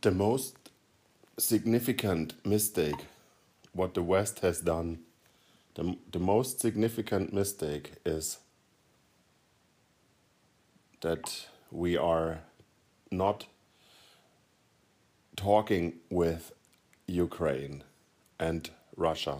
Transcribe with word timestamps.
the 0.00 0.10
most 0.10 0.56
significant 1.38 2.34
mistake 2.44 3.06
what 3.72 3.94
the 3.94 4.02
West 4.02 4.40
has 4.40 4.60
done, 4.60 4.98
the, 5.74 5.96
the 6.10 6.18
most 6.18 6.60
significant 6.60 7.32
mistake 7.32 7.92
is 8.04 8.38
that 11.00 11.46
we 11.70 11.96
are 11.96 12.40
not 13.10 13.46
talking 15.36 15.94
with 16.10 16.52
Ukraine 17.06 17.84
and 18.38 18.70
Russia. 18.96 19.38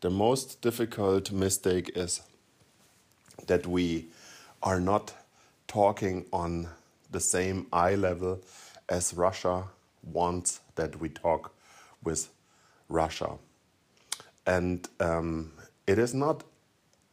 The 0.00 0.10
most 0.10 0.60
difficult 0.60 1.30
mistake 1.30 1.92
is 1.94 2.22
that 3.46 3.66
we 3.66 4.06
are 4.62 4.80
not 4.80 5.14
talking 5.68 6.26
on 6.32 6.68
the 7.10 7.20
same 7.20 7.66
eye 7.72 7.94
level 7.94 8.40
as 8.90 9.14
Russia 9.14 9.64
wants 10.02 10.60
that 10.74 11.00
we 11.00 11.08
talk 11.08 11.54
with 12.02 12.28
Russia. 12.88 13.38
And 14.46 14.86
um, 14.98 15.52
it 15.86 15.98
is 15.98 16.12
not 16.12 16.42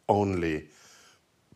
only 0.09 0.67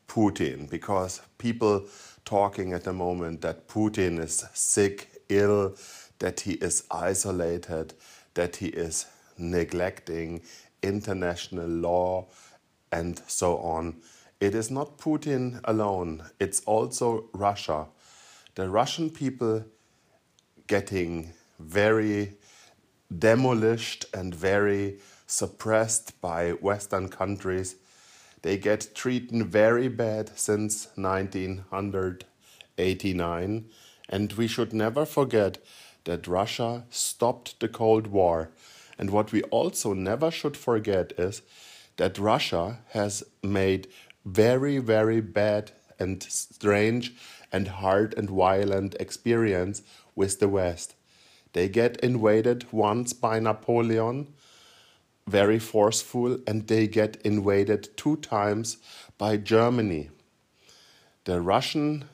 Putin, 0.07 0.69
because 0.69 1.21
people 1.37 1.85
talking 2.25 2.73
at 2.73 2.83
the 2.83 2.93
moment 2.93 3.41
that 3.41 3.67
Putin 3.67 4.19
is 4.19 4.45
sick, 4.53 5.21
ill, 5.29 5.75
that 6.19 6.41
he 6.41 6.53
is 6.53 6.83
isolated, 6.91 7.93
that 8.33 8.57
he 8.57 8.67
is 8.67 9.05
neglecting 9.37 10.41
international 10.83 11.67
law, 11.67 12.27
and 12.91 13.21
so 13.27 13.57
on. 13.59 13.95
It 14.39 14.53
is 14.53 14.69
not 14.69 14.97
Putin 14.97 15.61
alone, 15.63 16.23
it's 16.39 16.59
also 16.61 17.29
Russia. 17.33 17.87
The 18.55 18.69
Russian 18.69 19.09
people 19.09 19.63
getting 20.71 21.33
very 21.59 22.33
demolished 23.19 24.05
and 24.13 24.33
very 24.33 24.97
suppressed 25.27 26.21
by 26.21 26.51
Western 26.51 27.09
countries. 27.09 27.75
They 28.41 28.57
get 28.57 28.95
treated 28.95 29.47
very 29.47 29.89
bad 29.89 30.39
since 30.39 30.87
1989. 30.95 33.65
And 34.07 34.33
we 34.33 34.47
should 34.47 34.71
never 34.71 35.05
forget 35.05 35.57
that 36.05 36.25
Russia 36.25 36.85
stopped 36.89 37.59
the 37.59 37.67
Cold 37.67 38.07
War. 38.07 38.51
And 38.97 39.09
what 39.09 39.33
we 39.33 39.43
also 39.43 39.93
never 39.93 40.31
should 40.31 40.55
forget 40.55 41.11
is 41.17 41.41
that 41.97 42.17
Russia 42.17 42.79
has 42.91 43.25
made 43.43 43.89
very, 44.23 44.77
very 44.77 45.19
bad 45.19 45.71
and 45.99 46.23
strange 46.23 47.13
and 47.51 47.67
hard 47.67 48.13
and 48.17 48.29
violent 48.29 48.95
experience 48.99 49.81
with 50.15 50.39
the 50.39 50.49
West. 50.49 50.95
They 51.53 51.67
get 51.67 51.97
invaded 51.97 52.65
once 52.71 53.13
by 53.13 53.39
Napoleon, 53.39 54.27
very 55.27 55.59
forceful, 55.59 56.39
and 56.47 56.67
they 56.67 56.87
get 56.87 57.17
invaded 57.23 57.89
two 57.97 58.17
times 58.17 58.77
by 59.17 59.37
Germany. 59.37 60.09
The 61.25 61.41
Russian 61.41 62.05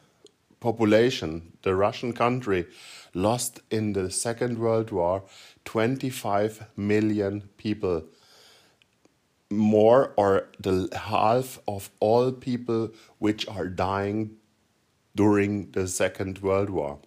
population, 0.59 1.53
the 1.61 1.75
Russian 1.75 2.13
country, 2.13 2.65
lost 3.13 3.61
in 3.69 3.93
the 3.93 4.09
Second 4.11 4.57
World 4.57 4.91
War 4.91 5.23
25 5.65 6.67
million 6.75 7.49
people. 7.57 8.03
More 9.49 10.13
or 10.17 10.49
the 10.59 10.89
half 10.93 11.59
of 11.67 11.89
all 11.99 12.31
people 12.31 12.89
which 13.17 13.47
are 13.47 13.67
dying 13.67 14.37
during 15.15 15.71
the 15.71 15.87
Second 15.87 16.39
World 16.39 16.69
War. 16.69 16.99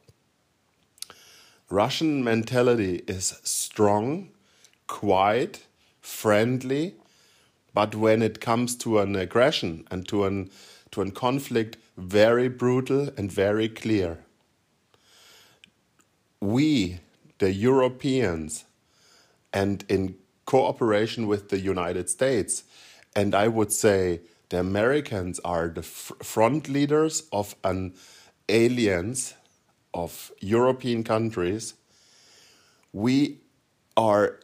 Russian 1.70 2.24
mentality 2.24 3.04
is 3.06 3.38
strong, 3.44 4.30
quiet, 4.88 5.66
friendly, 6.00 6.96
but 7.72 7.94
when 7.94 8.22
it 8.22 8.40
comes 8.40 8.74
to 8.78 8.98
an 8.98 9.14
aggression 9.14 9.86
and 9.90 10.06
to 10.08 10.24
an 10.24 10.50
to 10.90 11.02
a 11.02 11.10
conflict, 11.12 11.76
very 11.96 12.48
brutal 12.48 13.10
and 13.16 13.30
very 13.30 13.68
clear. 13.68 14.18
We, 16.40 16.98
the 17.38 17.52
Europeans, 17.52 18.64
and 19.52 19.84
in 19.88 20.16
cooperation 20.46 21.28
with 21.28 21.50
the 21.50 21.60
United 21.60 22.10
States, 22.10 22.64
and 23.14 23.36
I 23.36 23.46
would 23.46 23.70
say 23.70 24.22
the 24.48 24.58
Americans 24.58 25.38
are 25.44 25.68
the 25.68 25.82
front 25.82 26.68
leaders 26.68 27.28
of 27.30 27.54
an 27.62 27.94
alliance 28.48 29.34
of 29.94 30.32
European 30.40 31.04
countries, 31.04 31.74
we 32.92 33.38
are 33.96 34.40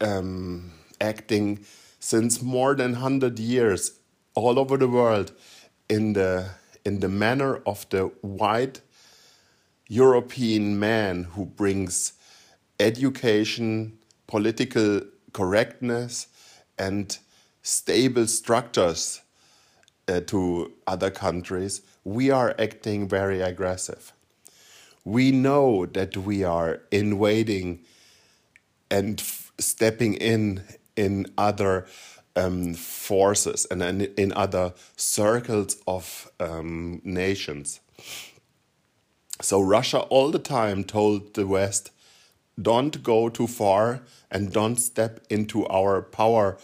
um, 0.00 0.72
acting 1.00 1.64
since 1.98 2.42
more 2.42 2.74
than 2.74 2.92
100 2.92 3.38
years 3.38 3.98
all 4.34 4.58
over 4.58 4.76
the 4.76 4.88
world 4.88 5.32
in 5.88 6.12
the, 6.12 6.50
in 6.84 7.00
the 7.00 7.08
manner 7.08 7.56
of 7.66 7.88
the 7.90 8.04
white 8.20 8.80
European 9.88 10.78
man 10.78 11.24
who 11.24 11.46
brings 11.46 12.14
education, 12.80 13.98
political 14.26 15.02
correctness, 15.32 16.26
and 16.78 17.18
stable 17.62 18.26
structures 18.26 19.20
uh, 20.08 20.20
to 20.20 20.72
other 20.86 21.10
countries 21.10 21.82
we 22.04 22.30
are 22.30 22.54
acting 22.58 23.08
very 23.08 23.40
aggressive. 23.40 24.12
We 25.04 25.32
know 25.32 25.86
that 25.86 26.16
we 26.16 26.44
are 26.44 26.82
invading 26.90 27.80
and 28.90 29.22
stepping 29.58 30.14
in 30.14 30.62
in 30.96 31.26
other 31.36 31.86
um, 32.36 32.74
forces 32.74 33.66
and 33.70 33.82
in, 33.82 34.02
in 34.16 34.32
other 34.34 34.74
circles 34.96 35.76
of 35.86 36.30
um, 36.38 37.00
nations. 37.04 37.80
So 39.40 39.60
Russia 39.60 40.00
all 40.00 40.30
the 40.30 40.38
time 40.38 40.84
told 40.84 41.34
the 41.34 41.46
West, 41.46 41.90
don't 42.60 43.02
go 43.02 43.28
too 43.28 43.48
far 43.48 44.02
and 44.30 44.52
don't 44.52 44.76
step 44.76 45.20
into 45.28 45.66
our 45.66 46.00
power 46.00 46.56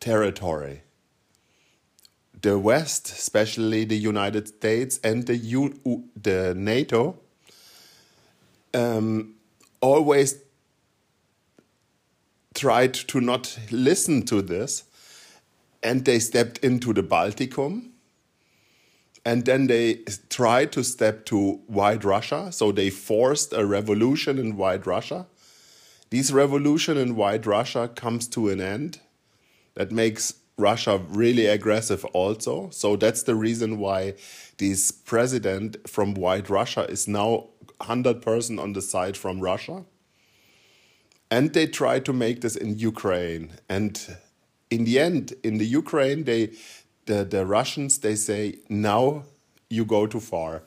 territory 0.00 0.82
the 2.46 2.56
West, 2.56 3.08
especially 3.08 3.84
the 3.84 3.98
United 3.98 4.46
States 4.46 5.00
and 5.02 5.26
the 5.26 5.36
U 5.36 6.04
the 6.22 6.54
NATO, 6.56 7.18
um, 8.72 9.34
always 9.80 10.36
tried 12.54 12.94
to 12.94 13.20
not 13.20 13.58
listen 13.72 14.24
to 14.26 14.42
this, 14.42 14.84
and 15.82 16.04
they 16.04 16.20
stepped 16.20 16.58
into 16.58 16.92
the 16.92 17.02
Balticum. 17.02 17.90
And 19.24 19.44
then 19.44 19.66
they 19.66 20.04
tried 20.30 20.70
to 20.70 20.84
step 20.84 21.24
to 21.26 21.60
White 21.66 22.04
Russia, 22.04 22.52
so 22.52 22.70
they 22.70 22.90
forced 22.90 23.52
a 23.52 23.66
revolution 23.66 24.38
in 24.38 24.56
White 24.56 24.86
Russia. 24.86 25.26
This 26.10 26.30
revolution 26.30 26.96
in 26.96 27.16
White 27.16 27.44
Russia 27.44 27.88
comes 27.88 28.28
to 28.28 28.50
an 28.50 28.60
end. 28.60 29.00
That 29.74 29.90
makes 29.90 30.34
Russia 30.58 30.98
really 31.08 31.46
aggressive 31.46 32.04
also. 32.06 32.70
So 32.70 32.96
that's 32.96 33.24
the 33.24 33.34
reason 33.34 33.78
why 33.78 34.14
this 34.58 34.90
president 34.90 35.88
from 35.88 36.14
White 36.14 36.48
Russia 36.48 36.84
is 36.90 37.06
now 37.06 37.48
100% 37.80 38.60
on 38.60 38.72
the 38.72 38.82
side 38.82 39.16
from 39.16 39.40
Russia. 39.40 39.84
And 41.30 41.52
they 41.52 41.66
try 41.66 42.00
to 42.00 42.12
make 42.12 42.40
this 42.40 42.56
in 42.56 42.78
Ukraine. 42.78 43.52
And 43.68 44.16
in 44.70 44.84
the 44.84 44.98
end, 44.98 45.34
in 45.42 45.58
the 45.58 45.66
Ukraine, 45.66 46.24
they 46.24 46.52
the, 47.06 47.24
the 47.24 47.46
Russians 47.46 47.98
they 47.98 48.16
say, 48.16 48.58
now 48.68 49.24
you 49.68 49.84
go 49.84 50.06
too 50.06 50.20
far. 50.20 50.62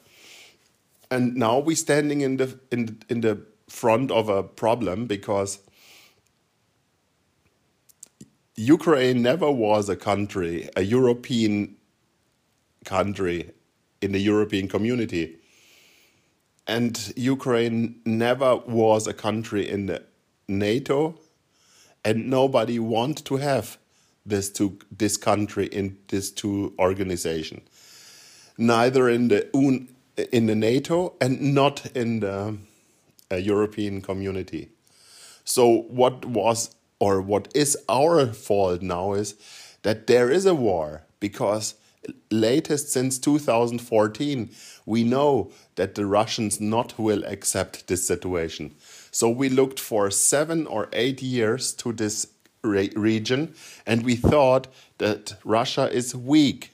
And 1.11 1.35
now 1.35 1.59
we're 1.59 1.75
standing 1.75 2.21
in 2.21 2.37
the 2.37 2.59
in 2.71 2.99
in 3.09 3.21
the 3.21 3.41
front 3.67 4.11
of 4.11 4.29
a 4.29 4.43
problem 4.43 5.05
because 5.05 5.59
Ukraine 8.59 9.21
never 9.21 9.49
was 9.49 9.87
a 9.87 9.95
country, 9.95 10.67
a 10.75 10.81
European 10.81 11.77
country 12.83 13.51
in 14.01 14.11
the 14.11 14.19
European 14.19 14.67
community. 14.67 15.37
And 16.67 17.13
Ukraine 17.15 18.01
never 18.03 18.57
was 18.57 19.07
a 19.07 19.13
country 19.13 19.67
in 19.67 19.85
the 19.85 20.03
NATO, 20.49 21.17
and 22.03 22.29
nobody 22.29 22.79
want 22.79 23.23
to 23.25 23.37
have 23.37 23.77
this 24.25 24.49
two 24.49 24.77
this 24.91 25.15
country 25.15 25.67
in 25.67 25.97
this 26.09 26.29
two 26.29 26.73
organization. 26.79 27.61
Neither 28.57 29.07
in 29.07 29.29
the 29.29 29.47
in 30.33 30.47
the 30.47 30.55
NATO 30.55 31.13
and 31.21 31.55
not 31.55 31.85
in 31.95 32.19
the 32.19 32.57
uh, 33.31 33.35
European 33.37 34.01
community. 34.01 34.67
So 35.45 35.83
what 35.87 36.25
was 36.25 36.75
or 36.99 37.21
what 37.21 37.47
is 37.55 37.77
our 37.87 38.27
fault 38.27 38.81
now 38.81 39.13
is 39.13 39.35
that 39.83 40.07
there 40.07 40.29
is 40.29 40.45
a 40.45 40.55
war 40.55 41.03
because 41.19 41.75
latest 42.31 42.91
since 42.91 43.17
2014, 43.19 44.49
we 44.85 45.03
know 45.03 45.51
that 45.75 45.95
the 45.95 46.05
Russians 46.05 46.59
not 46.59 46.97
will 46.99 47.23
accept 47.25 47.87
this 47.87 48.05
situation. 48.05 48.73
So 49.11 49.29
we 49.29 49.49
looked 49.49 49.79
for 49.79 50.11
seven 50.11 50.67
or 50.67 50.89
eight 50.93 51.21
years 51.21 51.73
to 51.75 51.93
this 51.93 52.27
re 52.63 52.91
region, 52.95 53.53
and 53.85 54.03
we 54.03 54.15
thought 54.15 54.67
that 54.97 55.35
Russia 55.43 55.89
is 55.91 56.15
weak. 56.15 56.71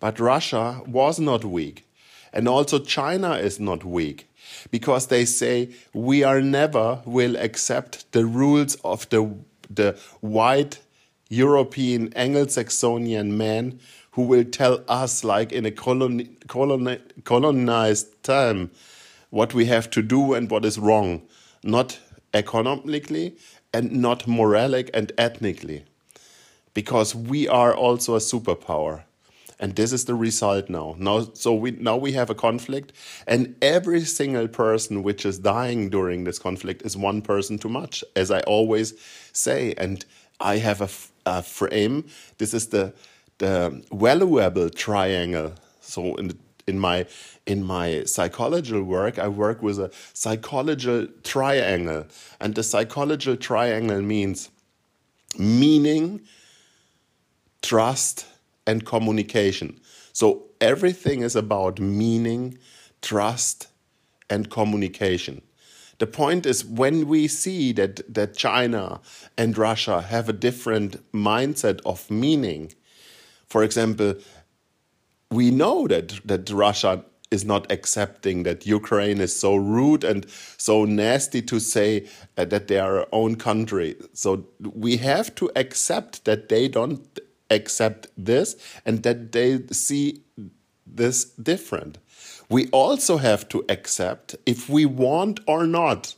But 0.00 0.20
Russia 0.20 0.82
was 0.86 1.18
not 1.18 1.44
weak. 1.44 1.84
And 2.32 2.46
also 2.46 2.78
China 2.78 3.32
is 3.32 3.58
not 3.58 3.84
weak 3.84 4.27
because 4.70 5.06
they 5.06 5.24
say 5.24 5.70
we 5.92 6.22
are 6.22 6.40
never 6.40 7.00
will 7.04 7.36
accept 7.36 8.10
the 8.12 8.24
rules 8.24 8.74
of 8.76 9.08
the 9.10 9.34
the 9.70 9.98
white 10.20 10.80
European 11.28 12.12
Anglo-Saxonian 12.14 13.30
man 13.30 13.78
who 14.12 14.22
will 14.22 14.44
tell 14.44 14.82
us 14.88 15.22
like 15.24 15.52
in 15.52 15.66
a 15.66 15.70
coloni 15.70 16.28
coloni 16.46 17.00
colonized 17.24 18.22
time 18.22 18.70
what 19.30 19.52
we 19.52 19.66
have 19.66 19.90
to 19.90 20.02
do 20.02 20.32
and 20.34 20.50
what 20.50 20.64
is 20.64 20.78
wrong, 20.78 21.22
not 21.62 21.98
economically 22.32 23.36
and 23.72 23.92
not 23.92 24.20
moralic 24.26 24.88
and 24.94 25.12
ethnically. 25.18 25.84
Because 26.72 27.14
we 27.14 27.46
are 27.46 27.74
also 27.74 28.14
a 28.14 28.20
superpower 28.20 29.02
and 29.60 29.74
this 29.74 29.92
is 29.92 30.04
the 30.04 30.14
result 30.14 30.70
now. 30.70 30.94
Now 30.98 31.28
so 31.34 31.54
we 31.54 31.72
now 31.72 31.96
we 31.96 32.12
have 32.12 32.30
a 32.30 32.34
conflict 32.34 32.92
and 33.26 33.56
every 33.60 34.02
single 34.02 34.48
person 34.48 35.02
which 35.02 35.26
is 35.26 35.38
dying 35.38 35.90
during 35.90 36.24
this 36.24 36.38
conflict 36.38 36.82
is 36.82 36.96
one 36.96 37.22
person 37.22 37.58
too 37.58 37.68
much 37.68 38.04
as 38.14 38.30
i 38.30 38.40
always 38.40 38.94
say. 39.32 39.74
And 39.76 40.04
i 40.40 40.58
have 40.58 40.80
a, 40.80 41.42
frame. 41.42 42.06
This 42.38 42.54
is 42.54 42.68
the 42.68 42.94
the 43.36 43.82
valuable 43.92 44.70
triangle. 44.70 45.52
So 45.80 46.14
in 46.14 46.28
the, 46.28 46.36
in 46.66 46.78
my 46.78 47.06
in 47.46 47.62
my 47.62 48.04
psychological 48.04 48.82
work 48.82 49.18
i 49.18 49.28
work 49.28 49.62
with 49.62 49.78
a 49.78 49.90
psychological 50.14 51.08
triangle. 51.24 52.06
And 52.40 52.54
the 52.54 52.62
psychological 52.62 53.36
triangle 53.36 54.00
means 54.00 54.50
meaning 55.36 56.22
trust 57.60 58.26
and 58.68 58.84
communication. 58.84 59.80
So 60.12 60.44
everything 60.60 61.22
is 61.22 61.34
about 61.34 61.80
meaning, 61.80 62.58
trust, 63.02 63.68
and 64.30 64.50
communication. 64.50 65.42
The 65.98 66.06
point 66.06 66.46
is 66.46 66.64
when 66.64 67.08
we 67.08 67.26
see 67.26 67.72
that, 67.72 68.14
that 68.14 68.36
China 68.36 69.00
and 69.36 69.58
Russia 69.58 70.00
have 70.02 70.28
a 70.28 70.32
different 70.32 70.90
mindset 71.12 71.80
of 71.84 72.08
meaning, 72.10 72.72
for 73.46 73.64
example, 73.64 74.14
we 75.30 75.50
know 75.50 75.88
that, 75.88 76.20
that 76.24 76.50
Russia 76.50 77.04
is 77.30 77.44
not 77.44 77.70
accepting 77.70 78.42
that 78.44 78.66
Ukraine 78.66 79.20
is 79.20 79.38
so 79.38 79.56
rude 79.56 80.04
and 80.04 80.26
so 80.56 80.84
nasty 80.84 81.42
to 81.42 81.58
say 81.58 82.06
uh, 82.36 82.44
that 82.46 82.68
they 82.68 82.78
are 82.78 83.00
our 83.00 83.08
own 83.12 83.36
country. 83.36 83.96
So 84.14 84.46
we 84.60 84.96
have 84.98 85.34
to 85.36 85.50
accept 85.56 86.24
that 86.24 86.48
they 86.48 86.68
don't 86.68 87.18
accept 87.50 88.08
this 88.16 88.56
and 88.84 89.02
that 89.02 89.32
they 89.32 89.60
see 89.70 90.22
this 90.86 91.24
different. 91.24 91.98
We 92.48 92.68
also 92.68 93.18
have 93.18 93.48
to 93.50 93.64
accept, 93.68 94.36
if 94.46 94.68
we 94.68 94.86
want 94.86 95.40
or 95.46 95.66
not, 95.66 96.14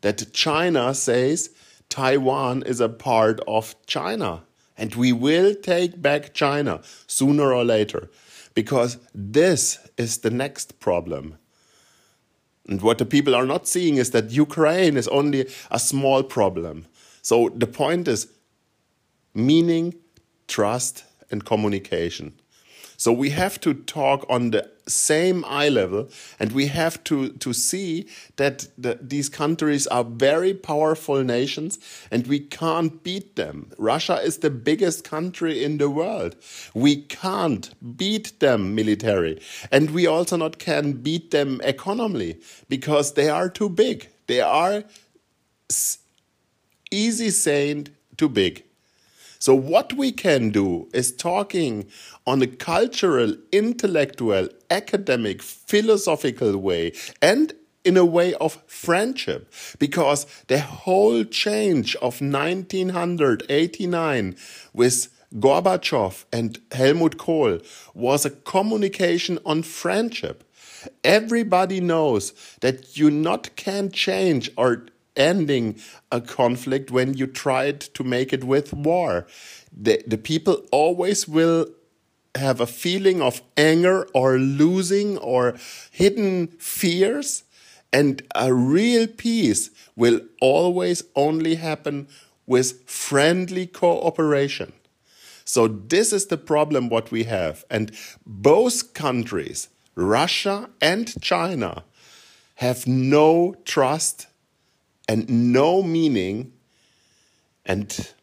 that 0.00 0.32
China 0.32 0.94
says 0.94 1.50
Taiwan 1.88 2.62
is 2.62 2.80
a 2.80 2.88
part 2.88 3.40
of 3.46 3.74
China. 3.86 4.42
And 4.76 4.94
we 4.94 5.12
will 5.12 5.54
take 5.54 6.00
back 6.00 6.32
China 6.32 6.80
sooner 7.06 7.52
or 7.52 7.64
later 7.64 8.08
because 8.54 8.96
this 9.14 9.78
is 9.98 10.18
the 10.18 10.30
next 10.30 10.80
problem. 10.80 11.36
And 12.66 12.80
what 12.80 12.98
the 12.98 13.04
people 13.04 13.34
are 13.34 13.44
not 13.44 13.68
seeing 13.68 13.96
is 13.96 14.12
that 14.12 14.30
Ukraine 14.30 14.96
is 14.96 15.08
only 15.08 15.48
a 15.70 15.78
small 15.78 16.22
problem. 16.22 16.86
So 17.20 17.50
the 17.54 17.66
point 17.66 18.08
is 18.08 18.28
meaning 19.34 19.94
trust, 20.50 21.04
and 21.30 21.44
communication. 21.44 22.32
So 22.96 23.12
we 23.12 23.30
have 23.30 23.58
to 23.62 23.72
talk 23.72 24.26
on 24.28 24.50
the 24.50 24.68
same 24.86 25.42
eye 25.46 25.70
level 25.70 26.10
and 26.38 26.52
we 26.52 26.66
have 26.66 27.02
to, 27.04 27.30
to 27.30 27.54
see 27.54 28.06
that 28.36 28.66
the, 28.76 28.98
these 29.00 29.30
countries 29.30 29.86
are 29.86 30.04
very 30.04 30.52
powerful 30.52 31.24
nations 31.24 31.78
and 32.10 32.26
we 32.26 32.40
can't 32.40 33.02
beat 33.02 33.36
them. 33.36 33.72
Russia 33.78 34.20
is 34.20 34.38
the 34.38 34.50
biggest 34.50 35.02
country 35.02 35.64
in 35.64 35.78
the 35.78 35.88
world. 35.88 36.36
We 36.74 36.96
can't 37.02 37.72
beat 37.96 38.38
them 38.40 38.74
military 38.74 39.40
and 39.72 39.92
we 39.92 40.06
also 40.06 40.36
not 40.36 40.58
can 40.58 40.92
beat 40.92 41.30
them 41.30 41.60
economically 41.64 42.40
because 42.68 43.14
they 43.14 43.30
are 43.30 43.48
too 43.48 43.70
big. 43.70 44.08
They 44.26 44.42
are 44.42 44.84
easy 46.90 47.30
saying 47.30 47.88
too 48.18 48.28
big. 48.28 48.64
So, 49.40 49.54
what 49.54 49.94
we 49.94 50.12
can 50.12 50.50
do 50.50 50.88
is 50.92 51.12
talking 51.12 51.86
on 52.26 52.42
a 52.42 52.46
cultural, 52.46 53.34
intellectual, 53.50 54.50
academic, 54.70 55.40
philosophical 55.40 56.58
way 56.58 56.92
and 57.22 57.54
in 57.82 57.96
a 57.96 58.04
way 58.04 58.34
of 58.34 58.62
friendship 58.66 59.50
because 59.78 60.26
the 60.48 60.60
whole 60.60 61.24
change 61.24 61.96
of 61.96 62.20
1989 62.20 64.36
with 64.74 65.08
Gorbachev 65.34 66.26
and 66.30 66.60
Helmut 66.72 67.16
Kohl 67.16 67.60
was 67.94 68.26
a 68.26 68.30
communication 68.30 69.38
on 69.46 69.62
friendship. 69.62 70.44
Everybody 71.02 71.80
knows 71.80 72.34
that 72.60 72.98
you 72.98 73.10
not 73.10 73.56
can 73.56 73.90
change 73.90 74.50
or 74.58 74.84
ending 75.20 75.78
a 76.10 76.20
conflict 76.20 76.90
when 76.90 77.14
you 77.14 77.26
tried 77.26 77.80
to 77.80 78.02
make 78.02 78.32
it 78.32 78.42
with 78.42 78.72
war. 78.72 79.26
The, 79.70 80.02
the 80.06 80.18
people 80.18 80.64
always 80.72 81.28
will 81.28 81.66
have 82.34 82.60
a 82.60 82.66
feeling 82.66 83.20
of 83.20 83.42
anger 83.56 84.08
or 84.14 84.38
losing 84.38 85.18
or 85.18 85.54
hidden 85.90 86.48
fears. 86.58 87.44
And 87.92 88.22
a 88.34 88.54
real 88.54 89.06
peace 89.06 89.70
will 89.94 90.20
always 90.40 91.04
only 91.14 91.56
happen 91.56 92.08
with 92.46 92.88
friendly 92.88 93.66
cooperation. 93.66 94.72
So 95.44 95.66
this 95.66 96.12
is 96.12 96.26
the 96.26 96.38
problem 96.38 96.88
what 96.88 97.10
we 97.10 97.24
have. 97.24 97.64
And 97.68 97.90
both 98.24 98.94
countries, 98.94 99.68
Russia 99.96 100.70
and 100.80 101.20
China, 101.20 101.82
have 102.56 102.86
no 102.86 103.56
trust 103.64 104.28
and 105.10 105.28
no 105.28 105.82
meaning. 105.82 106.52
And 107.66 108.14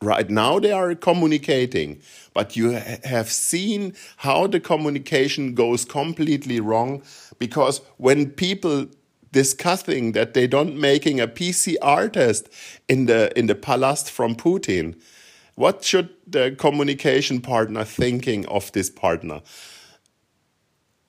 right 0.00 0.30
now 0.30 0.58
they 0.58 0.72
are 0.72 0.94
communicating, 0.94 2.00
but 2.32 2.56
you 2.56 2.70
have 3.04 3.30
seen 3.30 3.94
how 4.16 4.46
the 4.46 4.60
communication 4.60 5.54
goes 5.54 5.84
completely 5.84 6.58
wrong 6.58 7.02
because 7.38 7.82
when 7.98 8.30
people 8.30 8.86
discussing 9.30 10.12
that 10.12 10.32
they 10.32 10.46
don't 10.46 10.74
making 10.74 11.20
a 11.20 11.28
PCR 11.28 12.10
test 12.10 12.48
in 12.88 13.04
the 13.04 13.38
in 13.38 13.46
the 13.46 13.54
palace 13.54 14.08
from 14.08 14.34
Putin, 14.34 14.98
what 15.54 15.84
should 15.84 16.08
the 16.26 16.56
communication 16.58 17.42
partner 17.42 17.84
thinking 17.84 18.46
of 18.46 18.72
this 18.72 18.88
partner? 18.88 19.42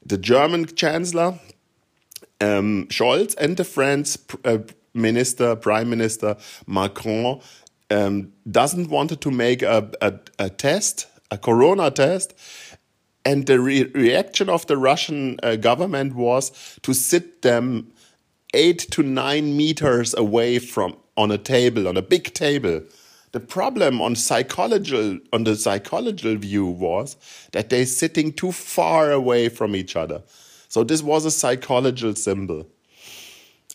The 0.06 0.18
German 0.18 0.66
chancellor 0.66 1.40
um, 2.42 2.88
Scholz 2.90 3.36
and 3.38 3.56
the 3.56 3.64
French 3.64 4.18
uh, 4.44 4.58
minister, 4.94 5.56
prime 5.56 5.90
minister 5.90 6.36
Macron, 6.68 7.40
um, 7.90 8.34
doesn't 8.50 8.90
wanted 8.90 9.22
to 9.22 9.32
make 9.32 9.62
a, 9.62 9.90
a, 10.02 10.14
a, 10.40 10.50
test, 10.50 11.08
a 11.30 11.38
corona 11.38 11.92
test, 11.92 12.34
and 13.24 13.46
the 13.46 13.60
re 13.60 13.84
reaction 13.94 14.50
of 14.50 14.66
the 14.68 14.78
Russian 14.78 15.40
uh, 15.44 15.56
government 15.56 16.16
was 16.16 16.80
to 16.82 16.94
sit 16.94 17.42
them 17.42 17.92
eight 18.54 18.80
to 18.92 19.04
nine 19.04 19.56
meters 19.56 20.14
away 20.16 20.60
from 20.60 20.98
on 21.18 21.32
a 21.32 21.38
table, 21.38 21.88
on 21.88 21.98
a 21.98 22.02
big 22.02 22.34
table. 22.34 22.82
The 23.34 23.40
problem 23.40 24.02
on 24.02 24.16
psychological 24.16 25.20
on 25.32 25.44
the 25.44 25.56
psychological 25.56 26.36
view 26.36 26.66
was 26.66 27.16
that 27.52 27.70
they're 27.70 27.86
sitting 27.86 28.34
too 28.34 28.52
far 28.52 29.12
away 29.12 29.50
from 29.50 29.76
each 29.76 29.96
other. 29.96 30.24
So 30.72 30.86
this 30.86 31.04
was 31.04 31.26
a 31.26 31.32
psychological 31.32 32.16
symbol. 32.16 32.66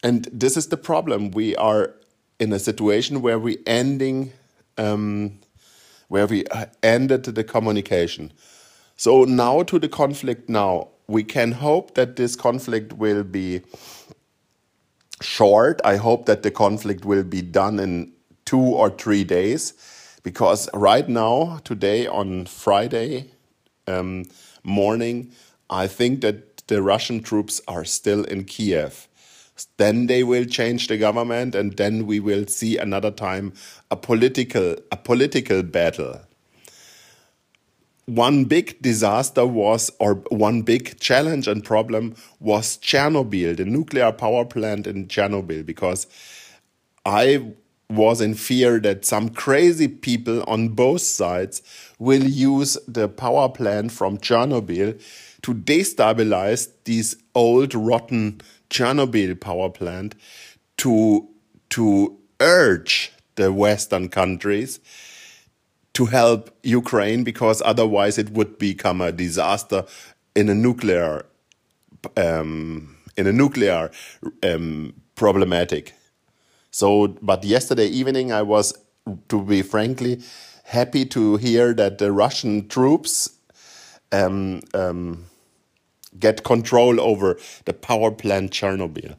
And 0.02 0.26
this 0.32 0.56
is 0.56 0.68
the 0.68 0.78
problem. 0.78 1.30
We 1.30 1.54
are 1.56 1.94
in 2.40 2.54
a 2.54 2.58
situation 2.58 3.20
where 3.20 3.38
we 3.38 3.58
ending 3.66 4.32
um, 4.78 5.38
where 6.08 6.26
we 6.26 6.46
uh, 6.46 6.66
ended 6.82 7.24
the 7.24 7.44
communication. 7.44 8.32
So 8.96 9.24
now 9.24 9.62
to 9.64 9.78
the 9.78 9.90
conflict 9.90 10.48
now. 10.48 10.88
We 11.06 11.22
can 11.22 11.52
hope 11.52 11.94
that 11.96 12.16
this 12.16 12.34
conflict 12.34 12.94
will 12.94 13.24
be 13.24 13.60
short. 15.20 15.82
I 15.84 15.96
hope 15.96 16.24
that 16.24 16.42
the 16.44 16.50
conflict 16.50 17.04
will 17.04 17.24
be 17.24 17.42
done 17.42 17.78
in 17.78 18.14
two 18.46 18.66
or 18.80 18.88
three 18.88 19.22
days 19.22 19.74
because 20.22 20.70
right 20.72 21.06
now, 21.06 21.60
today 21.62 22.06
on 22.06 22.46
Friday 22.46 23.32
um, 23.86 24.24
morning, 24.64 25.32
I 25.68 25.88
think 25.88 26.22
that 26.22 26.45
the 26.66 26.82
Russian 26.82 27.22
troops 27.22 27.60
are 27.68 27.84
still 27.84 28.24
in 28.24 28.44
Kiev. 28.44 29.08
Then 29.78 30.06
they 30.06 30.22
will 30.22 30.44
change 30.44 30.88
the 30.88 30.98
government, 30.98 31.54
and 31.54 31.76
then 31.76 32.06
we 32.06 32.20
will 32.20 32.46
see 32.46 32.76
another 32.76 33.10
time 33.10 33.54
a 33.90 33.96
political 33.96 34.76
a 34.92 34.96
political 34.96 35.62
battle. 35.62 36.20
One 38.04 38.44
big 38.44 38.80
disaster 38.82 39.46
was, 39.46 39.90
or 39.98 40.16
one 40.28 40.62
big 40.62 41.00
challenge 41.00 41.48
and 41.48 41.64
problem 41.64 42.14
was 42.38 42.78
Chernobyl, 42.78 43.56
the 43.56 43.64
nuclear 43.64 44.12
power 44.12 44.44
plant 44.44 44.86
in 44.86 45.08
Chernobyl, 45.08 45.64
because 45.66 46.06
I 47.04 47.52
was 47.88 48.20
in 48.20 48.34
fear 48.34 48.78
that 48.80 49.04
some 49.04 49.28
crazy 49.28 49.88
people 49.88 50.42
on 50.44 50.70
both 50.70 51.00
sides 51.00 51.62
will 51.98 52.24
use 52.24 52.76
the 52.86 53.08
power 53.08 53.48
plant 53.48 53.92
from 53.92 54.18
Chernobyl 54.18 55.00
to 55.42 55.54
destabilize 55.54 56.70
this 56.84 57.16
old 57.34 57.74
rotten 57.74 58.40
Chernobyl 58.70 59.40
power 59.40 59.70
plant 59.70 60.14
to 60.78 61.28
to 61.70 62.18
urge 62.40 63.12
the 63.36 63.52
western 63.52 64.08
countries 64.08 64.80
to 65.94 66.06
help 66.06 66.50
Ukraine 66.62 67.24
because 67.24 67.62
otherwise 67.64 68.18
it 68.18 68.30
would 68.30 68.58
become 68.58 69.00
a 69.00 69.12
disaster 69.12 69.84
in 70.34 70.48
a 70.48 70.54
nuclear 70.54 71.24
um, 72.16 72.96
in 73.16 73.26
a 73.26 73.32
nuclear 73.32 73.90
um, 74.42 74.92
problematic. 75.14 75.94
So, 76.70 77.08
but 77.22 77.44
yesterday 77.44 77.86
evening, 77.86 78.32
I 78.32 78.42
was, 78.42 78.74
to 79.28 79.42
be 79.42 79.62
frankly, 79.62 80.22
happy 80.64 81.06
to 81.06 81.36
hear 81.36 81.72
that 81.74 81.98
the 81.98 82.12
Russian 82.12 82.68
troops 82.68 83.30
um, 84.12 84.60
um, 84.74 85.26
get 86.18 86.44
control 86.44 87.00
over 87.00 87.38
the 87.64 87.72
power 87.72 88.10
plant 88.10 88.50
Chernobyl. 88.50 89.16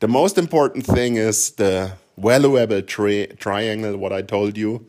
The 0.00 0.08
most 0.08 0.38
important 0.38 0.84
thing 0.86 1.16
is 1.16 1.52
the 1.52 1.92
valuable 2.18 2.82
tri 2.82 3.26
triangle, 3.38 3.96
what 3.96 4.12
I 4.12 4.22
told 4.22 4.56
you. 4.56 4.86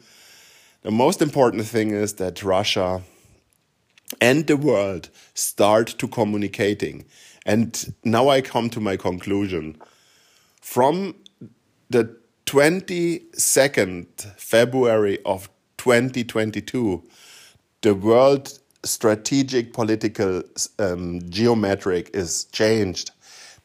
The 0.83 0.91
most 0.91 1.21
important 1.21 1.65
thing 1.65 1.91
is 1.91 2.13
that 2.13 2.43
Russia 2.43 3.01
and 4.21 4.47
the 4.47 4.57
world 4.57 5.09
start 5.33 5.87
to 5.99 6.07
communicating. 6.07 7.05
And 7.45 7.93
now 8.03 8.29
I 8.29 8.41
come 8.41 8.69
to 8.71 8.79
my 8.79 8.97
conclusion. 8.97 9.77
From 10.61 11.15
the 11.89 12.17
22nd 12.45 14.07
February 14.37 15.19
of 15.25 15.49
2022, 15.77 17.03
the 17.81 17.95
world 17.95 18.59
strategic 18.83 19.73
political 19.73 20.43
um, 20.79 21.21
geometric 21.29 22.09
is 22.13 22.45
changed 22.45 23.11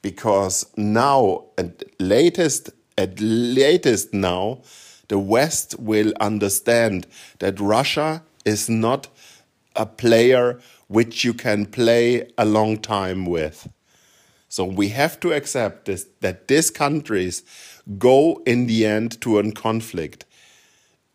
because 0.00 0.66
now 0.76 1.44
at 1.58 1.82
latest 2.00 2.70
at 2.98 3.20
latest 3.20 4.12
now 4.12 4.60
the 5.08 5.18
west 5.18 5.78
will 5.78 6.12
understand 6.20 7.06
that 7.38 7.60
russia 7.60 8.22
is 8.44 8.68
not 8.68 9.08
a 9.76 9.86
player 9.86 10.60
which 10.88 11.24
you 11.24 11.32
can 11.32 11.66
play 11.66 12.28
a 12.36 12.44
long 12.44 12.76
time 12.76 13.24
with 13.24 13.68
so 14.52 14.64
we 14.64 14.88
have 14.88 15.18
to 15.20 15.32
accept 15.32 15.86
this 15.86 16.06
that 16.20 16.46
these 16.48 16.70
countries 16.70 17.42
go 17.98 18.42
in 18.44 18.66
the 18.66 18.84
end 18.86 19.18
to 19.22 19.38
a 19.38 19.52
conflict. 19.52 20.26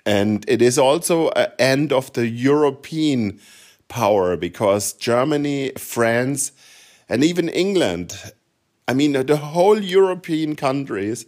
And 0.08 0.44
it 0.48 0.62
is 0.62 0.80
also 0.80 1.30
an 1.30 1.52
end 1.60 1.94
of 1.94 2.12
the 2.14 2.28
European 2.28 3.40
power 3.88 4.36
because 4.38 4.94
Germany, 4.94 5.72
France, 5.78 6.52
and 7.10 7.24
even 7.24 7.50
England, 7.50 8.34
I 8.88 8.94
mean, 8.94 9.14
the 9.14 9.38
whole 9.38 9.82
European 9.82 10.56
countries 10.56 11.26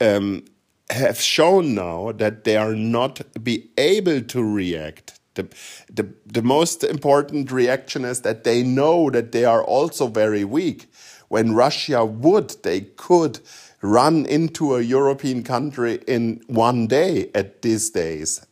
um, 0.00 0.44
have 0.90 1.20
shown 1.20 1.74
now 1.74 2.12
that 2.12 2.44
they 2.44 2.56
are 2.56 2.74
not 2.74 3.20
be 3.42 3.70
able 3.78 4.20
to 4.22 4.42
react. 4.42 5.18
The, 5.34 5.48
the, 5.92 6.14
the 6.26 6.42
most 6.42 6.84
important 6.84 7.50
reaction 7.50 8.04
is 8.04 8.20
that 8.20 8.44
they 8.44 8.62
know 8.62 9.10
that 9.10 9.32
they 9.32 9.44
are 9.44 9.64
also 9.64 10.06
very 10.06 10.44
weak. 10.44 10.86
When 11.28 11.54
Russia 11.54 12.04
would, 12.04 12.62
they 12.62 12.82
could 12.82 13.40
run 13.82 14.26
into 14.26 14.76
a 14.76 14.80
European 14.80 15.42
country 15.42 16.00
in 16.06 16.42
one 16.46 16.86
day 16.86 17.30
at 17.34 17.62
these 17.62 17.90
days. 17.90 18.46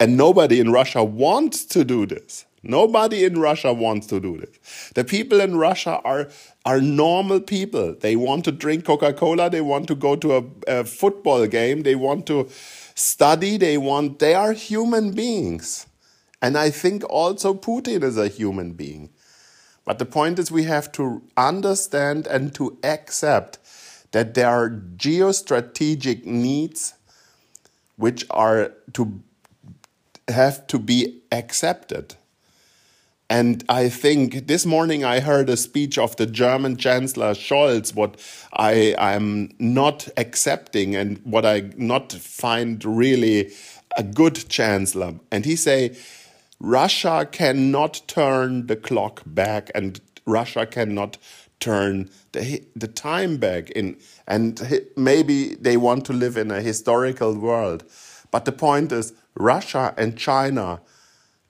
Nobody 0.00 0.60
in 0.60 0.72
Russia 0.72 1.02
wants 1.02 1.64
to 1.66 1.84
do 1.84 2.06
this. 2.06 2.44
Nobody 2.62 3.24
in 3.24 3.38
Russia 3.38 3.72
wants 3.72 4.08
to 4.08 4.18
do 4.18 4.38
this. 4.38 4.90
The 4.94 5.04
people 5.04 5.40
in 5.40 5.56
Russia 5.56 6.00
are, 6.04 6.28
are 6.64 6.80
normal 6.80 7.40
people. 7.40 7.94
They 7.94 8.16
want 8.16 8.44
to 8.46 8.52
drink 8.52 8.84
Coca 8.84 9.12
Cola. 9.12 9.48
They 9.48 9.60
want 9.60 9.86
to 9.88 9.94
go 9.94 10.16
to 10.16 10.36
a, 10.36 10.44
a 10.66 10.84
football 10.84 11.46
game. 11.46 11.84
They 11.84 11.94
want 11.94 12.26
to 12.26 12.48
study. 12.96 13.56
They 13.56 13.78
want, 13.78 14.18
they 14.18 14.34
are 14.34 14.52
human 14.52 15.12
beings. 15.12 15.86
And 16.42 16.58
I 16.58 16.70
think 16.70 17.04
also 17.08 17.54
Putin 17.54 18.02
is 18.02 18.18
a 18.18 18.28
human 18.28 18.72
being. 18.72 19.10
But 19.84 20.00
the 20.00 20.04
point 20.04 20.40
is, 20.40 20.50
we 20.50 20.64
have 20.64 20.90
to 20.92 21.22
understand 21.36 22.26
and 22.26 22.52
to 22.56 22.76
accept 22.82 23.58
that 24.10 24.34
there 24.34 24.48
are 24.48 24.68
geostrategic 24.70 26.24
needs 26.24 26.94
which 27.96 28.26
are 28.30 28.72
to 28.92 29.20
have 30.28 30.66
to 30.68 30.78
be 30.78 31.20
accepted. 31.30 32.16
And 33.28 33.64
I 33.68 33.88
think 33.88 34.46
this 34.46 34.64
morning 34.64 35.04
I 35.04 35.18
heard 35.20 35.50
a 35.50 35.56
speech 35.56 35.98
of 35.98 36.14
the 36.16 36.26
German 36.26 36.76
Chancellor 36.76 37.32
Scholz, 37.32 37.94
what 37.94 38.20
I 38.52 38.94
am 38.98 39.50
not 39.58 40.08
accepting 40.16 40.94
and 40.94 41.18
what 41.24 41.44
I 41.44 41.70
not 41.76 42.12
find 42.12 42.84
really 42.84 43.52
a 43.96 44.04
good 44.04 44.48
chancellor. 44.48 45.14
And 45.32 45.44
he 45.44 45.56
say, 45.56 45.96
Russia 46.60 47.28
cannot 47.30 48.02
turn 48.06 48.68
the 48.68 48.76
clock 48.76 49.22
back 49.26 49.70
and 49.74 50.00
Russia 50.24 50.64
cannot 50.64 51.18
turn 51.58 52.10
the, 52.32 52.62
the 52.76 52.88
time 52.88 53.38
back 53.38 53.70
in 53.70 53.96
and 54.26 54.84
maybe 54.96 55.54
they 55.54 55.76
want 55.76 56.04
to 56.04 56.12
live 56.12 56.36
in 56.36 56.50
a 56.50 56.60
historical 56.60 57.34
world 57.34 57.82
but 58.30 58.44
the 58.44 58.52
point 58.52 58.92
is 58.92 59.14
Russia 59.36 59.94
and 59.96 60.16
China 60.16 60.80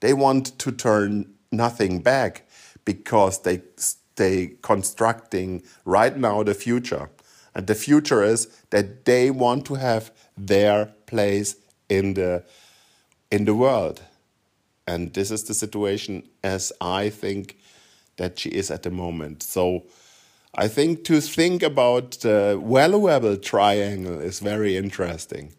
they 0.00 0.12
want 0.12 0.58
to 0.58 0.70
turn 0.70 1.32
nothing 1.50 2.00
back 2.00 2.46
because 2.84 3.42
they 3.42 3.62
they 4.16 4.52
constructing 4.62 5.62
right 5.84 6.16
now 6.16 6.42
the 6.42 6.54
future 6.54 7.10
and 7.54 7.66
the 7.66 7.74
future 7.74 8.22
is 8.22 8.46
that 8.70 9.04
they 9.04 9.30
want 9.30 9.64
to 9.66 9.74
have 9.74 10.10
their 10.36 10.86
place 11.06 11.56
in 11.88 12.14
the 12.14 12.44
in 13.30 13.44
the 13.44 13.54
world 13.54 14.02
and 14.86 15.12
this 15.14 15.30
is 15.30 15.44
the 15.44 15.54
situation 15.54 16.22
as 16.44 16.72
I 16.80 17.10
think 17.10 17.58
that 18.16 18.38
she 18.38 18.50
is 18.50 18.70
at 18.70 18.82
the 18.82 18.90
moment. 18.90 19.42
So 19.42 19.84
I 20.54 20.68
think 20.68 21.04
to 21.04 21.20
think 21.20 21.62
about 21.62 22.12
the 22.22 22.60
valuable 22.64 23.36
triangle 23.36 24.20
is 24.20 24.38
very 24.40 24.76
interesting. 24.76 25.54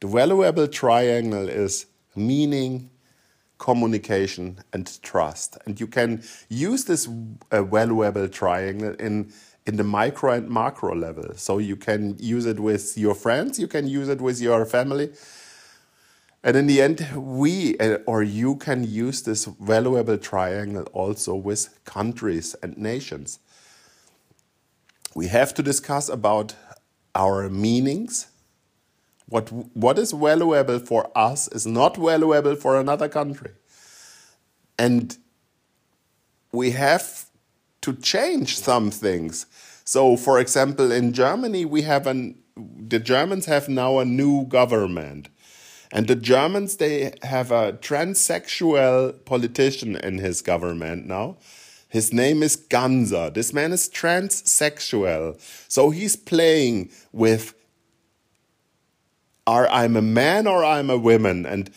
The 0.00 0.06
valuable 0.06 0.68
triangle 0.68 1.48
is 1.48 1.86
meaning, 2.14 2.90
communication, 3.58 4.58
and 4.72 5.02
trust. 5.02 5.58
And 5.66 5.80
you 5.80 5.86
can 5.86 6.22
use 6.48 6.84
this 6.84 7.08
uh, 7.50 7.62
valuable 7.62 8.28
triangle 8.28 8.94
in 8.98 9.32
in 9.66 9.76
the 9.76 9.84
micro 9.84 10.32
and 10.32 10.48
macro 10.48 10.94
level. 10.96 11.34
So 11.36 11.58
you 11.58 11.76
can 11.76 12.16
use 12.18 12.46
it 12.46 12.58
with 12.58 12.96
your 12.96 13.14
friends, 13.14 13.58
you 13.58 13.68
can 13.68 13.86
use 13.86 14.08
it 14.08 14.20
with 14.20 14.40
your 14.40 14.64
family, 14.64 15.10
and 16.42 16.56
in 16.56 16.66
the 16.66 16.80
end, 16.80 17.06
we 17.14 17.76
uh, 17.78 17.98
or 18.06 18.22
you 18.22 18.56
can 18.56 18.84
use 18.84 19.22
this 19.22 19.44
valuable 19.44 20.16
triangle 20.16 20.84
also 20.92 21.34
with 21.34 21.78
countries 21.84 22.54
and 22.62 22.78
nations. 22.78 23.40
We 25.14 25.26
have 25.26 25.52
to 25.54 25.62
discuss 25.62 26.08
about 26.08 26.54
our 27.14 27.50
meanings. 27.50 28.28
What, 29.28 29.50
what 29.76 29.98
is 29.98 30.12
valuable 30.12 30.78
for 30.78 31.10
us 31.14 31.48
is 31.48 31.66
not 31.66 31.96
valuable 31.96 32.56
for 32.56 32.78
another 32.78 33.08
country. 33.08 33.52
And 34.78 35.16
we 36.52 36.70
have 36.70 37.26
to 37.82 37.94
change 37.94 38.58
some 38.58 38.90
things. 38.90 39.46
So, 39.84 40.16
for 40.16 40.38
example, 40.38 40.92
in 40.92 41.12
Germany, 41.12 41.64
we 41.64 41.82
have 41.82 42.06
an, 42.06 42.38
the 42.56 42.98
Germans 42.98 43.46
have 43.46 43.68
now 43.68 43.98
a 43.98 44.04
new 44.04 44.46
government 44.46 45.28
and 45.90 46.06
the 46.06 46.16
Germans, 46.16 46.76
they 46.76 47.14
have 47.22 47.50
a 47.50 47.72
transsexual 47.72 49.24
politician 49.24 49.96
in 49.96 50.18
his 50.18 50.42
government 50.42 51.06
now. 51.06 51.38
His 51.88 52.12
name 52.12 52.42
is 52.42 52.56
Ganser. 52.56 53.32
This 53.32 53.54
man 53.54 53.72
is 53.72 53.88
transsexual. 53.88 55.40
So 55.68 55.88
he's 55.88 56.16
playing 56.16 56.90
with 57.12 57.54
are 59.48 59.66
I'm 59.70 59.96
a 59.96 60.02
man 60.02 60.46
or 60.46 60.62
I'm 60.62 60.90
a 60.90 60.98
woman? 60.98 61.46
And 61.46 61.70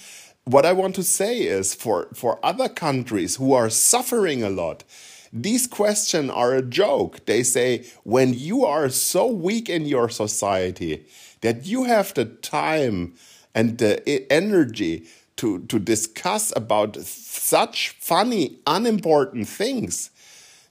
what 0.43 0.65
I 0.65 0.73
want 0.73 0.93
to 0.95 1.03
say 1.03 1.37
is 1.39 1.73
for, 1.73 2.09
for 2.13 2.37
other 2.43 2.67
countries 2.67 3.37
who 3.37 3.53
are 3.53 3.69
suffering 3.69 4.43
a 4.43 4.49
lot, 4.49 4.83
these 5.31 5.67
questions 5.67 6.29
are 6.31 6.53
a 6.53 6.61
joke. 6.61 7.25
They 7.25 7.43
say, 7.43 7.85
when 8.03 8.33
you 8.33 8.65
are 8.65 8.89
so 8.89 9.25
weak 9.25 9.69
in 9.69 9.85
your 9.85 10.09
society 10.09 11.05
that 11.39 11.65
you 11.65 11.85
have 11.85 12.13
the 12.13 12.25
time 12.25 13.13
and 13.55 13.77
the 13.77 14.29
energy 14.29 15.05
to, 15.37 15.59
to 15.59 15.79
discuss 15.79 16.51
about 16.53 16.97
such 16.97 17.91
funny, 17.91 18.59
unimportant 18.67 19.47
things, 19.47 20.11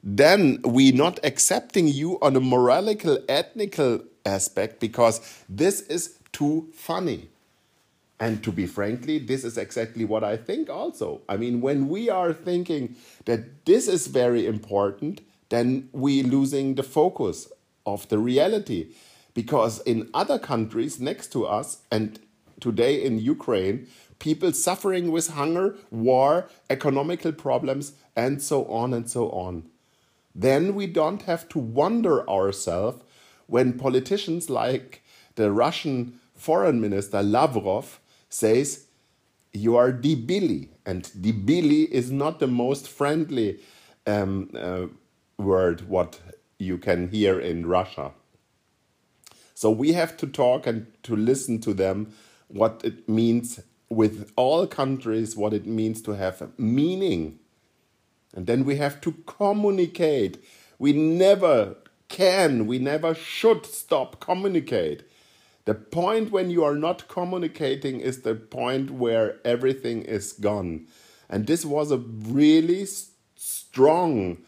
then 0.04 0.61
we 0.64 0.92
not 0.92 1.19
accepting 1.25 1.88
you 1.88 2.19
on 2.21 2.37
a 2.37 2.40
moralical, 2.40 3.19
ethnical 3.26 4.02
aspect 4.26 4.80
because 4.80 5.21
this 5.49 5.80
is 5.83 6.20
too 6.32 6.68
funny. 6.72 7.28
And 8.18 8.44
to 8.44 8.52
be 8.52 8.66
frankly, 8.66 9.18
this 9.18 9.44
is 9.44 9.56
exactly 9.56 10.04
what 10.04 10.22
I 10.22 10.37
think 10.37 10.68
also. 10.68 11.22
I 11.28 11.37
mean, 11.38 11.60
when 11.60 11.88
we 11.88 12.10
are 12.10 12.34
thinking 12.34 12.96
that 13.25 13.64
this 13.64 13.88
is 13.88 14.08
very 14.08 14.46
important, 14.46 15.22
then 15.49 15.88
we 15.92 16.22
losing 16.22 16.75
the 16.75 16.82
focus 16.82 17.50
of 17.87 18.08
the 18.08 18.18
reality. 18.18 18.88
Because 19.32 19.80
in 19.82 20.10
other 20.12 20.38
countries 20.38 21.00
next 21.00 21.28
to 21.32 21.46
us, 21.46 21.78
and 21.90 22.18
today 22.60 23.02
in 23.02 23.18
Ukraine, 23.18 23.87
people 24.18 24.52
suffering 24.52 25.10
with 25.10 25.30
hunger, 25.30 25.76
war, 25.90 26.49
economical 26.68 27.32
problems, 27.32 27.92
and 28.14 28.42
so 28.42 28.66
on 28.66 28.92
and 28.92 29.08
so 29.08 29.30
on. 29.30 29.64
Then 30.34 30.75
we 30.75 30.87
don't 30.87 31.22
have 31.22 31.49
to 31.50 31.58
wonder 31.58 32.28
ourselves 32.28 33.02
when 33.46 33.78
politicians 33.78 34.49
like 34.49 35.00
the 35.34 35.50
Russian 35.50 36.20
foreign 36.34 36.80
minister 36.80 37.22
Lavrov 37.22 38.00
says 38.28 38.87
you 39.52 39.76
are 39.76 39.92
debili, 39.92 40.68
and 40.87 41.04
debili 41.04 41.88
is 41.88 42.10
not 42.10 42.38
the 42.38 42.46
most 42.46 42.88
friendly 42.88 43.58
um, 44.06 44.50
uh, 44.56 44.87
word 45.38 45.88
what 45.88 46.20
you 46.58 46.78
can 46.78 47.08
hear 47.08 47.38
in 47.40 47.66
Russia. 47.66 48.12
So 49.54 49.70
we 49.70 49.92
have 49.92 50.16
to 50.18 50.26
talk 50.26 50.66
and 50.66 50.87
to 51.02 51.16
listen 51.16 51.60
to 51.62 51.75
them 51.75 52.12
what 52.49 52.80
it 52.84 53.08
means 53.08 53.60
with 53.88 54.32
all 54.37 54.66
countries, 54.66 55.37
what 55.37 55.52
it 55.52 55.66
means 55.66 56.00
to 56.02 56.12
have 56.12 56.49
meaning. 56.58 57.38
And 58.34 58.46
then 58.46 58.64
we 58.64 58.76
have 58.76 59.00
to 59.02 59.12
communicate. 59.26 60.42
We 60.78 60.92
never 60.92 61.76
can, 62.08 62.66
we 62.66 62.78
never 62.78 63.14
should 63.14 63.66
stop 63.66 64.20
communicate. 64.20 65.02
The 65.64 65.75
point 65.75 66.31
when 66.31 66.50
you 66.50 66.64
are 66.64 66.75
not 66.75 67.09
communicating 67.09 68.00
is 68.00 68.23
the 68.23 68.35
point 68.35 68.90
where 68.90 69.38
everything 69.45 70.02
is 70.02 70.33
gone. 70.33 70.87
And 71.29 71.47
this 71.47 71.64
was 71.64 71.90
a 71.90 71.99
really 71.99 72.87
strong 73.37 74.38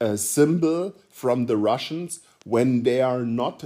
uh, 0.00 0.16
symbol 0.16 0.94
from 1.08 1.46
the 1.46 1.56
Russians 1.56 2.20
when 2.44 2.82
they 2.82 3.00
are 3.00 3.22
not 3.22 3.64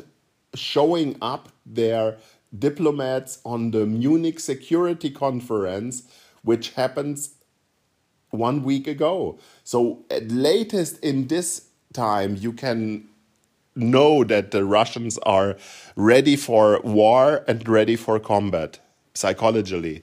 showing 0.55 1.17
up 1.21 1.49
their 1.65 2.17
diplomats 2.57 3.41
on 3.45 3.71
the 3.71 3.87
Munich 3.87 4.39
Security 4.39 5.11
Conference, 5.11 6.05
which 6.43 6.71
happens 6.71 7.35
one 8.31 8.63
week 8.63 8.87
ago. 8.87 9.39
So, 9.65 10.05
at 10.11 10.31
latest 10.31 10.99
in 11.01 11.29
this 11.29 11.69
time, 11.93 12.37
you 12.37 12.53
can 12.53 13.09
know 13.75 14.25
that 14.25 14.51
the 14.51 14.65
Russians 14.65 15.19
are 15.19 15.57
ready 15.97 16.37
for 16.37 16.81
war 16.83 17.45
and 17.49 17.67
ready 17.69 17.97
for 17.97 18.19
combat 18.19 18.79
psychologically. 19.15 20.03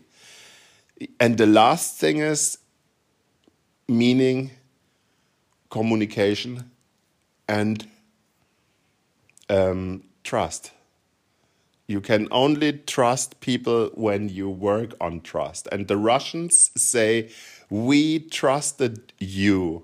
And 1.19 1.37
the 1.37 1.47
last 1.47 1.97
thing 1.97 2.17
is 2.17 2.57
meaning, 3.87 4.51
communication, 5.69 6.71
and 7.47 7.87
um, 9.49 10.03
trust. 10.23 10.71
You 11.87 11.99
can 11.99 12.27
only 12.31 12.73
trust 12.73 13.41
people 13.41 13.89
when 13.95 14.29
you 14.29 14.49
work 14.49 14.93
on 15.01 15.21
trust. 15.21 15.67
And 15.71 15.87
the 15.87 15.97
Russians 15.97 16.71
say, 16.77 17.31
We 17.69 18.19
trusted 18.19 19.11
you. 19.19 19.83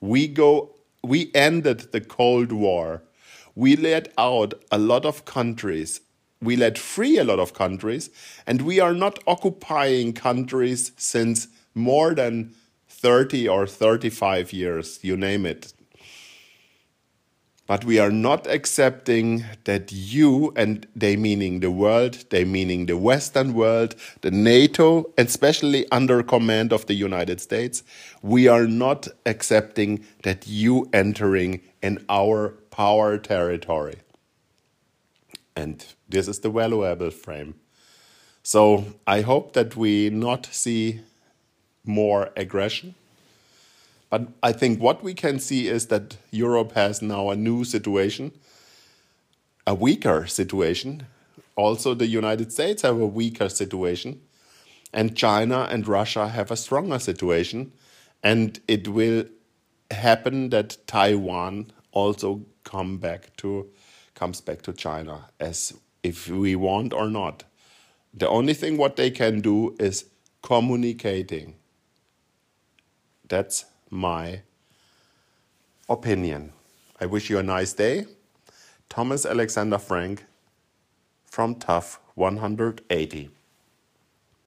We 0.00 0.28
go 0.28 0.76
we 1.06 1.30
ended 1.34 1.92
the 1.92 2.00
Cold 2.00 2.52
War. 2.52 3.02
We 3.56 3.74
let 3.74 4.12
out 4.18 4.54
a 4.70 4.78
lot 4.78 5.06
of 5.06 5.24
countries. 5.24 6.02
We 6.42 6.56
let 6.56 6.76
free 6.76 7.16
a 7.16 7.24
lot 7.24 7.40
of 7.40 7.54
countries, 7.54 8.10
and 8.46 8.60
we 8.62 8.78
are 8.78 8.92
not 8.92 9.18
occupying 9.26 10.12
countries 10.12 10.92
since 10.98 11.48
more 11.74 12.14
than 12.14 12.54
30 12.88 13.48
or 13.48 13.66
35 13.66 14.52
years, 14.52 14.98
you 15.02 15.16
name 15.16 15.46
it. 15.46 15.72
But 17.66 17.84
we 17.84 17.98
are 17.98 18.12
not 18.12 18.46
accepting 18.46 19.44
that 19.64 19.90
you, 19.90 20.52
and 20.54 20.86
they 20.94 21.16
meaning 21.16 21.60
the 21.60 21.70
world, 21.70 22.26
they 22.30 22.44
meaning 22.44 22.86
the 22.86 22.96
Western 22.96 23.54
world, 23.54 23.96
the 24.20 24.30
NATO, 24.30 25.12
especially 25.18 25.90
under 25.90 26.22
command 26.22 26.72
of 26.72 26.86
the 26.86 26.94
United 26.94 27.40
States, 27.40 27.82
we 28.22 28.46
are 28.46 28.66
not 28.66 29.08
accepting 29.24 30.04
that 30.22 30.46
you 30.46 30.88
entering 30.92 31.60
in 31.82 32.04
our 32.08 32.54
power 32.76 33.18
territory. 33.18 33.96
And 35.54 35.84
this 36.08 36.28
is 36.28 36.40
the 36.40 36.50
valuable 36.50 37.10
frame. 37.10 37.54
So 38.42 38.84
I 39.06 39.22
hope 39.22 39.54
that 39.54 39.76
we 39.76 40.10
not 40.10 40.46
see 40.46 41.00
more 41.84 42.30
aggression 42.36 42.94
but 44.10 44.28
I 44.42 44.52
think 44.52 44.80
what 44.80 45.02
we 45.02 45.14
can 45.14 45.38
see 45.38 45.68
is 45.68 45.86
that 45.88 46.16
Europe 46.30 46.72
has 46.72 47.02
now 47.02 47.30
a 47.30 47.36
new 47.36 47.64
situation, 47.64 48.32
a 49.66 49.74
weaker 49.74 50.26
situation. 50.26 51.06
Also, 51.56 51.94
the 51.94 52.06
United 52.06 52.52
States 52.52 52.82
have 52.82 53.00
a 53.00 53.06
weaker 53.06 53.48
situation, 53.48 54.20
and 54.92 55.16
China 55.16 55.66
and 55.70 55.88
Russia 55.88 56.28
have 56.28 56.50
a 56.50 56.56
stronger 56.56 56.98
situation. 56.98 57.72
And 58.22 58.60
it 58.68 58.88
will 58.88 59.24
happen 59.90 60.50
that 60.50 60.76
Taiwan 60.86 61.72
also 61.96 62.42
come 62.62 62.98
back 62.98 63.34
to 63.38 63.70
comes 64.14 64.40
back 64.42 64.60
to 64.62 64.72
China 64.72 65.26
as 65.40 65.72
if 66.02 66.28
we 66.28 66.54
want 66.54 66.92
or 66.92 67.08
not. 67.08 67.44
The 68.12 68.28
only 68.28 68.54
thing 68.54 68.76
what 68.76 68.96
they 68.96 69.10
can 69.10 69.40
do 69.40 69.74
is 69.78 70.04
communicating. 70.42 71.54
That's 73.28 73.64
my 73.90 74.42
opinion. 75.88 76.52
I 77.00 77.06
wish 77.06 77.30
you 77.30 77.38
a 77.38 77.42
nice 77.42 77.72
day. 77.72 78.06
Thomas 78.88 79.26
Alexander 79.26 79.78
Frank 79.78 80.24
from 81.24 81.54
TAF 81.54 81.98
180. 82.14 83.30